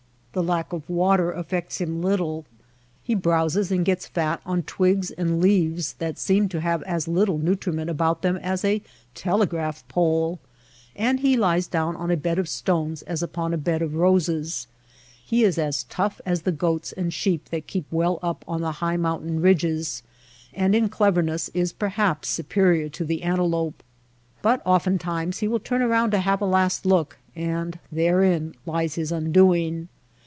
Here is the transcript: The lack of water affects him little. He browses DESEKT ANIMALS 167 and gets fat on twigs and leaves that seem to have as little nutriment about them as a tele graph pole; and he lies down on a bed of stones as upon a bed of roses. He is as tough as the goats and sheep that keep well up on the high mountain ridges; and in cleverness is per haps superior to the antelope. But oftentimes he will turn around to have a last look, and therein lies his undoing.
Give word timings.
The 0.33 0.41
lack 0.41 0.71
of 0.71 0.89
water 0.89 1.29
affects 1.33 1.81
him 1.81 2.01
little. 2.01 2.45
He 3.03 3.15
browses 3.15 3.67
DESEKT 3.67 3.71
ANIMALS 3.73 4.09
167 4.45 4.47
and 4.47 4.47
gets 4.47 4.47
fat 4.47 4.49
on 4.49 4.63
twigs 4.63 5.11
and 5.11 5.41
leaves 5.41 5.93
that 5.99 6.17
seem 6.17 6.47
to 6.47 6.61
have 6.61 6.81
as 6.83 7.05
little 7.09 7.37
nutriment 7.37 7.89
about 7.89 8.21
them 8.21 8.37
as 8.37 8.63
a 8.63 8.81
tele 9.13 9.45
graph 9.45 9.85
pole; 9.89 10.39
and 10.95 11.19
he 11.19 11.35
lies 11.35 11.67
down 11.67 11.97
on 11.97 12.09
a 12.09 12.15
bed 12.15 12.39
of 12.39 12.47
stones 12.47 13.01
as 13.01 13.21
upon 13.21 13.53
a 13.53 13.57
bed 13.57 13.81
of 13.81 13.95
roses. 13.95 14.67
He 15.21 15.43
is 15.43 15.57
as 15.57 15.83
tough 15.83 16.21
as 16.25 16.43
the 16.43 16.53
goats 16.53 16.93
and 16.93 17.13
sheep 17.13 17.49
that 17.49 17.67
keep 17.67 17.83
well 17.91 18.17
up 18.23 18.45
on 18.47 18.61
the 18.61 18.71
high 18.79 18.95
mountain 18.95 19.41
ridges; 19.41 20.01
and 20.53 20.73
in 20.73 20.87
cleverness 20.87 21.49
is 21.53 21.73
per 21.73 21.89
haps 21.89 22.29
superior 22.29 22.87
to 22.87 23.03
the 23.03 23.23
antelope. 23.23 23.83
But 24.41 24.61
oftentimes 24.65 25.39
he 25.39 25.49
will 25.49 25.59
turn 25.59 25.81
around 25.81 26.11
to 26.11 26.19
have 26.19 26.39
a 26.39 26.45
last 26.45 26.85
look, 26.85 27.17
and 27.35 27.77
therein 27.91 28.55
lies 28.65 28.95
his 28.95 29.11
undoing. 29.11 29.89